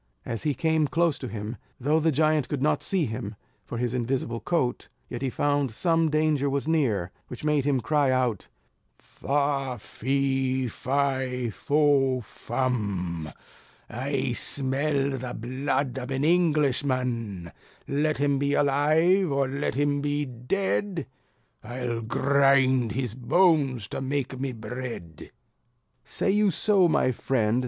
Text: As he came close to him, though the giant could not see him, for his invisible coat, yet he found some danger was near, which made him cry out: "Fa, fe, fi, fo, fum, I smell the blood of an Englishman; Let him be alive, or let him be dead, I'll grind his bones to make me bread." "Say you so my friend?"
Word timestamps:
As 0.25 0.41
he 0.41 0.55
came 0.55 0.87
close 0.87 1.19
to 1.19 1.27
him, 1.27 1.57
though 1.79 1.99
the 1.99 2.11
giant 2.11 2.49
could 2.49 2.63
not 2.63 2.81
see 2.81 3.05
him, 3.05 3.35
for 3.63 3.77
his 3.77 3.93
invisible 3.93 4.39
coat, 4.39 4.89
yet 5.09 5.21
he 5.21 5.29
found 5.29 5.69
some 5.69 6.09
danger 6.09 6.49
was 6.49 6.67
near, 6.67 7.11
which 7.27 7.43
made 7.43 7.65
him 7.65 7.79
cry 7.79 8.09
out: 8.09 8.47
"Fa, 8.97 9.77
fe, 9.79 10.67
fi, 10.69 11.51
fo, 11.51 12.19
fum, 12.19 13.31
I 13.91 14.31
smell 14.31 15.11
the 15.19 15.35
blood 15.35 15.99
of 15.99 16.09
an 16.09 16.23
Englishman; 16.23 17.51
Let 17.87 18.17
him 18.17 18.39
be 18.39 18.55
alive, 18.55 19.31
or 19.31 19.47
let 19.47 19.75
him 19.75 20.01
be 20.01 20.25
dead, 20.25 21.05
I'll 21.63 22.01
grind 22.01 22.93
his 22.93 23.13
bones 23.13 23.87
to 23.89 24.01
make 24.01 24.39
me 24.39 24.51
bread." 24.51 25.29
"Say 26.03 26.31
you 26.31 26.49
so 26.49 26.87
my 26.87 27.11
friend?" 27.11 27.59